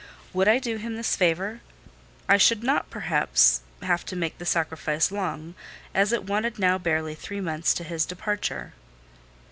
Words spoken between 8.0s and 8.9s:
departure.